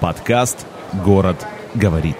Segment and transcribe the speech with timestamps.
[0.00, 0.64] Подкаст
[1.04, 1.44] «Город
[1.74, 2.16] говорит».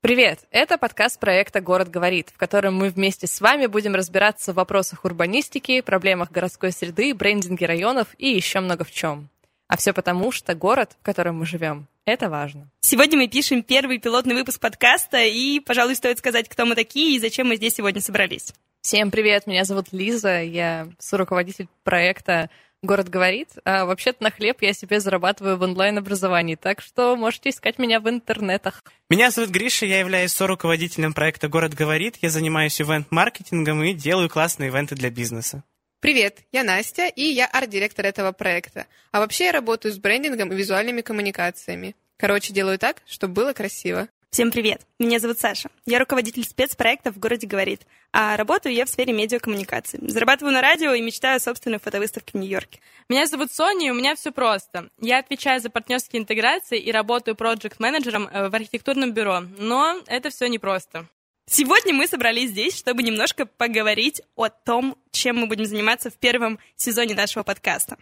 [0.00, 0.40] Привет!
[0.50, 5.04] Это подкаст проекта «Город говорит», в котором мы вместе с вами будем разбираться в вопросах
[5.04, 9.28] урбанистики, проблемах городской среды, брендинге районов и еще много в чем.
[9.68, 12.66] А все потому, что город, в котором мы живем, это важно.
[12.80, 17.20] Сегодня мы пишем первый пилотный выпуск подкаста, и, пожалуй, стоит сказать, кто мы такие и
[17.20, 18.54] зачем мы здесь сегодня собрались.
[18.80, 22.48] Всем привет, меня зовут Лиза, я соруководитель проекта
[22.82, 23.50] «Город говорит».
[23.64, 28.08] А вообще-то на хлеб я себе зарабатываю в онлайн-образовании, так что можете искать меня в
[28.08, 28.82] интернетах.
[29.10, 32.16] Меня зовут Гриша, я являюсь соруководителем проекта «Город говорит».
[32.22, 35.64] Я занимаюсь ивент-маркетингом и делаю классные ивенты для бизнеса.
[36.00, 38.86] Привет, я Настя, и я арт-директор этого проекта.
[39.12, 41.96] А вообще я работаю с брендингом и визуальными коммуникациями.
[42.18, 44.08] Короче, делаю так, чтобы было красиво.
[44.30, 44.82] Всем привет!
[44.98, 45.70] Меня зовут Саша.
[45.86, 49.98] Я руководитель спецпроекта в городе «Говорит», а работаю я в сфере медиакоммуникации.
[50.02, 52.80] Зарабатываю на радио и мечтаю о собственной фотовыставке в Нью-Йорке.
[53.08, 54.90] Меня зовут Соня, и у меня все просто.
[55.00, 60.48] Я отвечаю за партнерские интеграции и работаю проект-менеджером э, в архитектурном бюро, но это все
[60.48, 61.06] непросто.
[61.48, 66.58] Сегодня мы собрались здесь, чтобы немножко поговорить о том, чем мы будем заниматься в первом
[66.74, 67.96] сезоне нашего подкаста.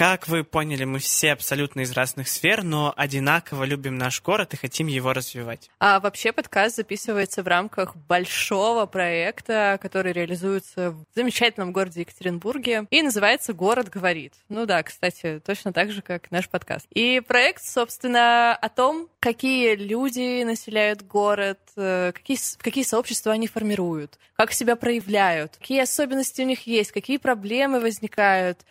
[0.00, 4.56] Как вы поняли, мы все абсолютно из разных сфер, но одинаково любим наш город и
[4.56, 5.68] хотим его развивать.
[5.78, 13.02] А вообще подкаст записывается в рамках большого проекта, который реализуется в замечательном городе Екатеринбурге и
[13.02, 14.32] называется «Город говорит».
[14.48, 16.86] Ну да, кстати, точно так же, как наш подкаст.
[16.94, 24.18] И проект, собственно, о том, какие люди населяют город, э, какие, какие сообщества они формируют,
[24.36, 28.64] как себя проявляют, какие особенности у них есть, какие проблемы возникают,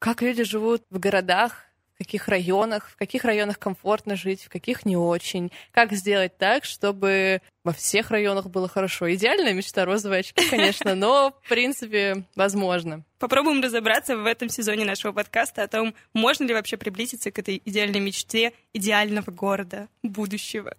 [0.00, 4.86] как люди живут в городах, в каких районах, в каких районах комфортно жить, в каких
[4.86, 9.12] не очень, как сделать так, чтобы во всех районах было хорошо.
[9.12, 13.04] Идеальная мечта розовые очки, конечно, но, в принципе, возможно.
[13.18, 17.60] Попробуем разобраться в этом сезоне нашего подкаста о том, можно ли вообще приблизиться к этой
[17.66, 20.74] идеальной мечте идеального города будущего.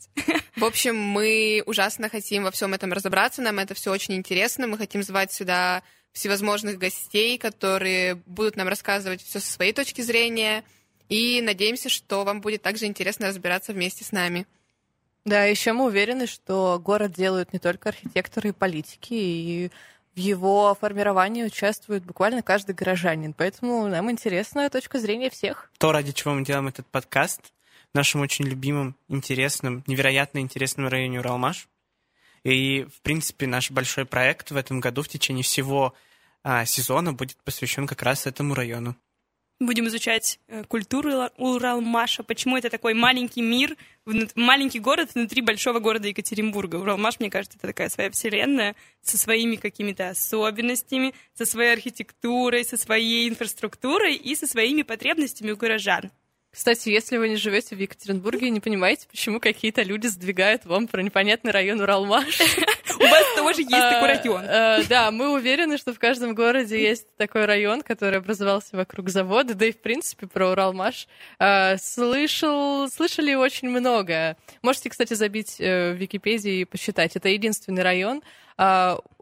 [0.55, 4.79] В общем, мы ужасно хотим во всем этом разобраться, нам это все очень интересно, мы
[4.79, 5.83] хотим звать сюда
[6.13, 10.63] всевозможных гостей, которые будут нам рассказывать все со своей точки зрения.
[11.09, 14.45] И надеемся, что вам будет также интересно разбираться вместе с нами.
[15.25, 19.71] Да, еще мы уверены, что город делают не только архитекторы и политики, и
[20.15, 23.33] в его формировании участвует буквально каждый горожанин.
[23.33, 25.71] Поэтому нам интересна точка зрения всех.
[25.77, 27.53] То, ради чего мы делаем этот подкаст,
[27.93, 31.67] в нашем очень любимом, интересном, невероятно интересном районе Уралмаш.
[32.43, 35.93] И, в принципе, наш большой проект в этом году в течение всего
[36.43, 38.95] а, сезона будет посвящен как раз этому району.
[39.59, 43.77] Будем изучать э, культуру Уралмаша, почему это такой маленький мир,
[44.33, 46.77] маленький город внутри большого города Екатеринбурга.
[46.77, 52.75] Уралмаш, мне кажется, это такая своя вселенная со своими какими-то особенностями, со своей архитектурой, со
[52.75, 56.09] своей инфраструктурой и со своими потребностями у горожан.
[56.51, 60.87] Кстати, если вы не живете в Екатеринбурге и не понимаете, почему какие-то люди сдвигают вам
[60.87, 62.41] про непонятный район Уралмаш.
[62.99, 64.45] У вас тоже есть такой а, район.
[64.45, 69.53] А, да, мы уверены, что в каждом городе есть такой район, который образовался вокруг завода,
[69.53, 71.07] да и, в принципе, про Уралмаш
[71.39, 74.35] а, слышал, слышали очень много.
[74.61, 77.15] Можете, кстати, забить э, в Википедии и посчитать.
[77.15, 78.21] Это единственный район,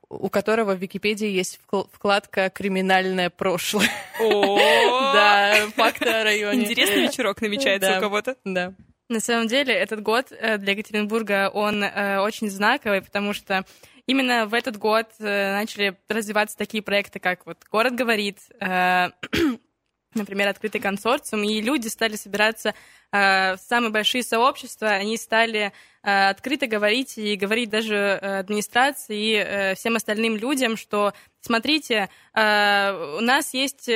[0.09, 1.59] у которого в Википедии есть
[1.93, 3.89] вкладка «Криминальное прошлое».
[5.11, 6.63] Да, факты о районе.
[6.63, 8.35] Интересный вечерок намечается у кого-то.
[8.43, 8.73] Да.
[9.07, 13.65] На самом деле, этот год э, для Екатеринбурга, он э, очень знаковый, потому что
[14.05, 18.37] именно в этот год э, начали развиваться такие проекты, как вот «Город говорит»,
[20.13, 22.73] например, открытый консорциум, и люди стали собираться
[23.11, 29.33] в самые большие сообщества, они стали Э, открыто говорить и говорить даже э, администрации и
[29.35, 33.89] э, всем остальным людям, что смотрите, у нас есть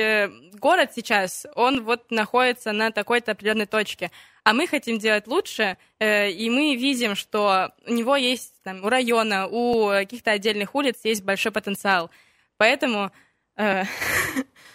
[0.54, 4.10] город сейчас, он вот находится на такой-то определенной точке,
[4.44, 9.46] а мы хотим делать лучше, и мы видим, что у него есть там, у района,
[9.46, 12.10] у каких-то отдельных улиц есть большой потенциал.
[12.56, 13.12] Поэтому...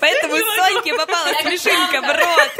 [0.00, 2.52] Поэтому Соньке попала смешинка в рот.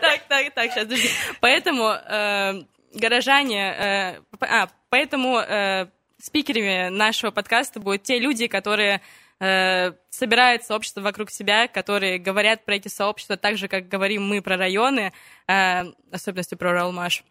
[0.00, 1.10] Так, так, так, сейчас, подожди.
[1.40, 2.62] Поэтому э,
[2.94, 5.86] горожане, э, а, поэтому э,
[6.18, 9.02] спикерами нашего подкаста будут те люди, которые
[9.40, 14.42] э, собирают сообщество вокруг себя, которые говорят про эти сообщества так же, как говорим мы
[14.42, 15.12] про районы,
[15.46, 17.22] э, особенности про Уралмаш.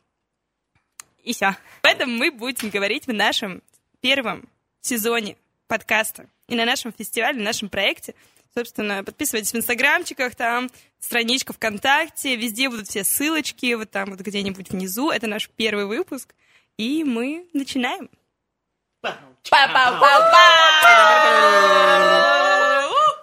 [1.23, 1.55] И все.
[1.81, 3.63] Поэтому мы будем говорить в нашем
[4.01, 4.47] первом
[4.81, 5.35] сезоне
[5.67, 8.15] подкаста и на нашем фестивале, на нашем проекте
[8.57, 14.69] Собственно, подписывайтесь в инстаграмчиках, там страничка ВКонтакте, везде будут все ссылочки, вот там вот где-нибудь
[14.69, 15.11] внизу.
[15.11, 16.33] Это наш первый выпуск,
[16.77, 18.09] и мы начинаем.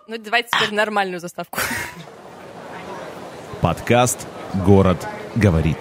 [0.07, 1.61] Ну, давайте теперь нормальную заставку.
[3.63, 4.27] Подкаст
[4.67, 5.79] «Город говорит».